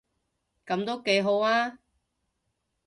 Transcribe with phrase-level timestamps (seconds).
[0.65, 1.77] 噉都幾好吖